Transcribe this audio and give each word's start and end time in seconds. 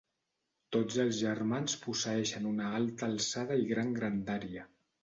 Tots 0.75 0.97
els 1.03 1.19
germans 1.25 1.77
posseeixen 1.83 2.51
una 2.55 2.73
alta 2.81 3.13
alçada 3.13 3.63
i 3.67 3.71
gran 3.75 3.97
grandària. 4.01 4.69